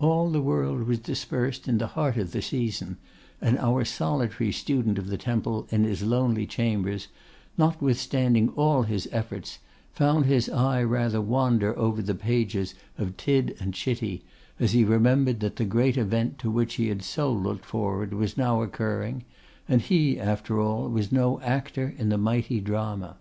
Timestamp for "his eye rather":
10.26-11.20